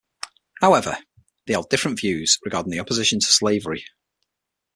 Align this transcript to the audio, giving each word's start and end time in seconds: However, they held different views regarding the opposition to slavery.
However, 0.61 0.97
they 1.45 1.53
held 1.53 1.69
different 1.69 1.99
views 1.99 2.39
regarding 2.43 2.71
the 2.71 2.79
opposition 2.79 3.19
to 3.19 3.25
slavery. 3.27 3.85